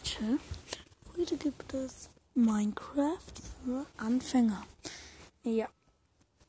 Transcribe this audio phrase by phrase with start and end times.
[0.00, 0.38] Leute,
[1.14, 3.18] heute gibt es Minecraft
[3.64, 4.66] für Anfänger.
[5.42, 5.68] Ja,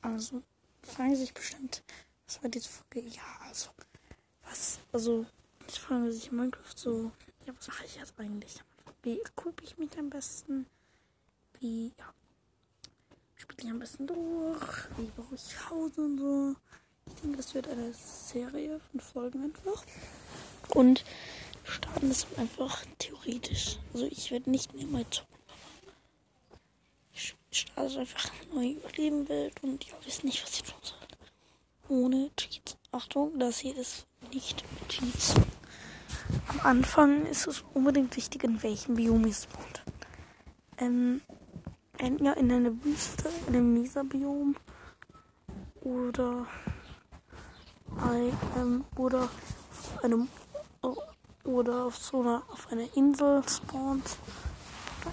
[0.02, 0.42] also
[0.84, 1.84] fragen sich bestimmt,
[2.26, 3.10] was war diese Folge?
[3.10, 3.72] Ja, also,
[4.44, 5.26] was, also,
[5.68, 7.12] ich frage sich Minecraft so,
[7.46, 8.62] ja, was mache ich jetzt eigentlich?
[9.04, 10.66] Wie equipe ich mich am besten?
[11.60, 12.14] Wie, ja,
[13.36, 14.88] spiele ich am besten durch?
[14.98, 16.56] Wie baue ich Haus und so?
[17.08, 19.84] Ich denke, das wird eine Serie von Folgen einfach.
[20.70, 21.04] Und
[21.64, 23.78] starten ist einfach theoretisch.
[23.94, 25.28] Also ich werde nicht mehr mal zocken.
[27.14, 31.18] Ich starte einfach neu überleben Welt und ihr wisst nicht, was ihr tun sollt.
[31.90, 32.78] Ohne Cheats.
[32.92, 35.34] Achtung, das hier ist nicht mit Cheats.
[36.48, 39.82] Am Anfang ist es unbedingt wichtig, in welchem Biom ihr spawnt.
[40.78, 41.22] Ähm,
[41.98, 44.56] entweder in einer Wüste, in einem Mesa-Biom
[45.82, 46.48] oder,
[47.98, 50.28] ein, ähm, oder auf einem
[51.52, 54.18] oder auf so einer auf einer Insel spawnt.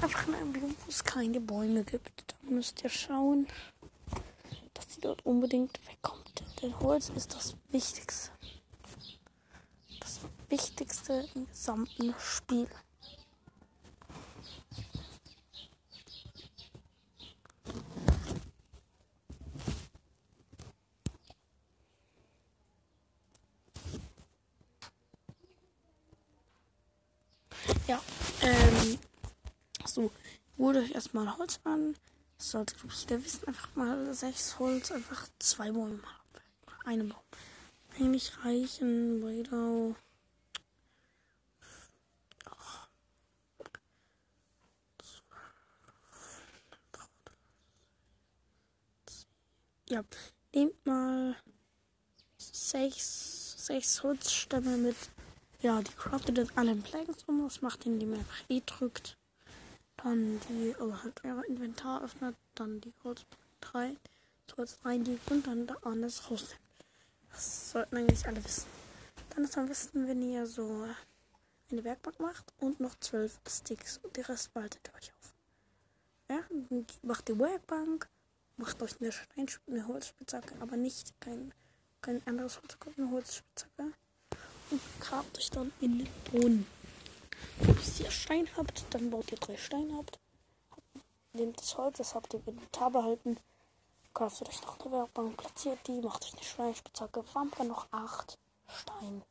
[0.00, 2.34] Einfach in einem Biom, wo es keine Bäume gibt.
[2.42, 3.46] Dann müsst ihr schauen,
[4.74, 6.44] dass sie dort unbedingt wegkommt.
[6.62, 8.30] Denn Holz ist das Wichtigste.
[10.00, 12.68] Das Wichtigste im gesamten Spiel.
[27.88, 28.02] Ja,
[28.42, 28.98] ähm,
[29.86, 30.12] so,
[30.58, 31.96] holt euch erstmal Holz an.
[32.36, 32.76] Das solltet
[33.10, 36.84] ihr wissen, einfach mal sechs Holz, einfach zwei Bäume haben.
[36.84, 37.22] Eine Baum.
[37.98, 39.96] Eigentlich reichen weiter.
[49.88, 50.04] Ja,
[50.52, 51.34] nehmt mal
[52.36, 54.96] sechs, sechs Holzstämme mit
[55.60, 57.42] ja, die craftet jetzt alle in Planks um.
[57.42, 59.16] Das macht, indem ihr E drückt.
[59.96, 62.36] Dann die, also halt euer Inventar öffnet.
[62.54, 63.24] Dann die Holz
[63.60, 63.96] 3,
[64.56, 66.60] Holz reinlegt und dann da alles rausnimmt.
[67.30, 68.66] Das sollten eigentlich alle wissen.
[69.30, 70.86] Dann ist am besten, wenn ihr so
[71.70, 73.98] eine Werkbank macht und noch 12 Sticks.
[73.98, 75.34] Und den Rest ihr euch auf.
[76.30, 76.40] Ja,
[77.02, 78.08] macht die Werkbank,
[78.56, 81.52] macht euch eine, Stein eine Holzspitzhacke, aber nicht kein,
[82.00, 83.92] kein anderes Holz, eine Holzspitzhacke
[84.70, 86.66] und grabt euch dann in den Boden.
[87.60, 90.18] Bis ihr Stein habt, dann baut ihr drei Steine ab.
[91.32, 93.38] Nehmt das Holz, das habt ihr im Inventar behalten.
[94.14, 98.38] Craftet euch noch eine Werkbank, platziert die, macht euch eine Steinspitzhacke, farmt dann noch acht
[98.66, 99.22] Steine.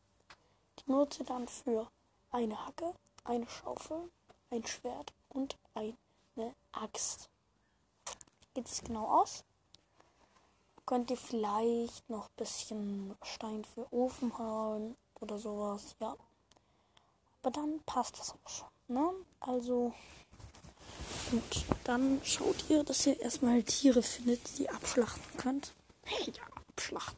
[0.79, 1.89] Die nutzt ihr dann für
[2.31, 2.93] eine Hacke,
[3.23, 4.09] eine Schaufel,
[4.51, 7.29] ein Schwert und eine Axt.
[8.53, 9.43] Geht es genau aus?
[10.85, 16.16] Könnt ihr vielleicht noch ein bisschen Stein für Ofen hauen oder sowas, ja.
[17.41, 19.11] Aber dann passt das auch schon, ne?
[19.39, 19.94] Also,
[21.31, 21.66] gut.
[21.83, 25.73] Dann schaut ihr, dass ihr erstmal Tiere findet, die ihr abschlachten könnt.
[26.03, 27.17] Hey, ja, abschlachten.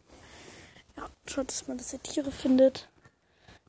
[0.98, 2.90] Ja, schaut erstmal, dass ihr Tiere findet,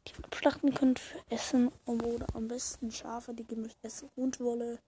[0.06, 4.78] die ihr abschlachten könnt für Essen oder am besten Schafe, die gemischt Essen und Wolle.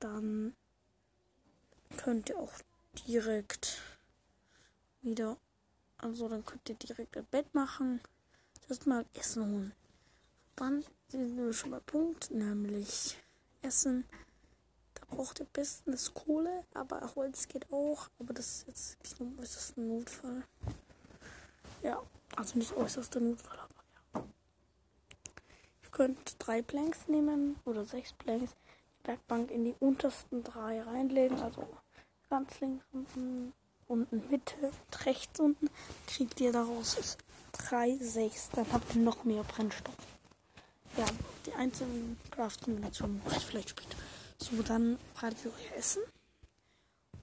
[0.00, 0.54] Dann
[1.96, 2.52] könnt ihr auch
[3.06, 3.82] direkt
[5.02, 5.36] wieder
[5.98, 8.00] also dann könnt ihr direkt ein Bett machen
[8.68, 9.72] erstmal Essen holen.
[10.56, 13.16] Dann sind wir schon bei Punkt, nämlich
[13.62, 14.04] Essen.
[14.94, 18.08] Da braucht ihr bestens Kohle, aber Holz geht auch.
[18.18, 20.42] Aber das ist jetzt nicht nur äußerster Notfall.
[21.82, 22.02] Ja,
[22.36, 23.84] also nicht äußerster Notfall, aber
[24.14, 24.26] ja.
[25.82, 28.56] Ihr könnt drei Planks nehmen oder sechs Planks.
[29.02, 31.68] Die Werkbank in die untersten drei reinlegen, also
[32.28, 33.52] ganz links unten,
[33.88, 35.70] unten Mitte und rechts unten.
[36.06, 37.16] Kriegt ihr daraus
[37.52, 38.50] 3, 6.
[38.50, 39.94] Dann habt ihr noch mehr Brennstoff.
[40.96, 41.06] Ja,
[41.44, 43.96] die einzelnen Craft-Kombinationen mache ich vielleicht später.
[44.38, 46.02] So, dann bratet ihr euer Essen.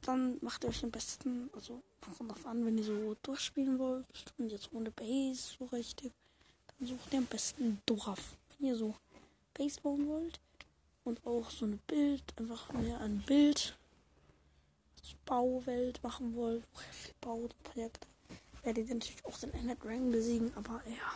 [0.02, 1.82] Dann macht ihr euch am besten, also
[2.18, 4.06] kommt drauf an, wenn ihr so durchspielen wollt
[4.38, 6.12] und jetzt ohne Base so richtig,
[6.68, 8.36] dann sucht ihr am besten Dorf.
[8.60, 8.96] Wenn ihr so
[9.54, 10.42] Base bauen wollt
[11.06, 13.78] und auch so ein Bild, einfach mehr ein Bild,
[15.26, 18.08] Bauwelt machen wollt, wo ihr viel baut, Projekte
[18.64, 21.12] werdet ihr natürlich auch den Ender Dragon besiegen, aber ja.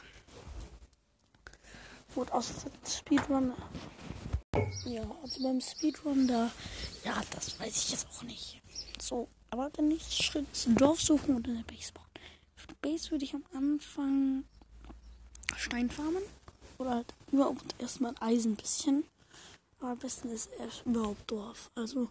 [2.13, 3.53] Gut, außer Speedrun.
[4.85, 6.51] Ja, also beim Speedrun da,
[7.03, 8.61] ja, das weiß ich jetzt auch nicht.
[8.99, 12.05] So, aber der nächste Schritt ist Dorf suchen und in der Base bauen.
[12.55, 14.43] Für die Base würde ich am Anfang
[15.55, 16.23] Stein farmen
[16.77, 19.03] oder halt überhaupt erstmal Eisen ein bisschen.
[19.79, 21.69] Aber am besten ist erst überhaupt Dorf.
[21.75, 22.09] Also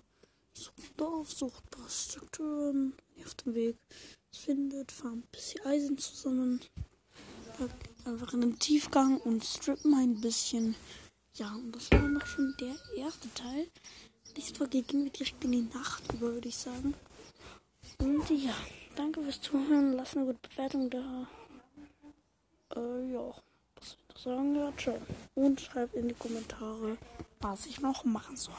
[0.57, 2.95] sucht Dorf, sucht paar Strukturen
[3.25, 3.77] auf dem Weg
[4.33, 6.61] findet, farmt ein bisschen Eisen zusammen,
[8.05, 10.75] einfach in einem Tiefgang und strippen ein bisschen
[11.39, 13.69] ja, und das war noch schon der erste Teil.
[14.35, 16.95] Nächste Folge gehen wir direkt in die Nacht über, würde ich sagen.
[17.99, 18.55] Und ja,
[18.95, 19.93] danke fürs Zuhören.
[19.93, 21.29] Lass eine gute Bewertung da.
[22.75, 23.35] Äh, ja,
[23.75, 24.57] was ich noch sagen?
[24.57, 24.99] Ja, ciao.
[25.35, 26.97] Und schreibt in die Kommentare,
[27.41, 28.55] was ich noch machen soll.